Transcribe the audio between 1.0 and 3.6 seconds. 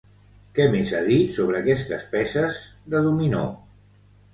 dit sobre aquestes peces de dominó?